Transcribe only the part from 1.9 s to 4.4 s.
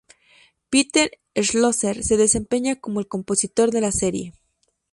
se desempeña como el compositor de la serie.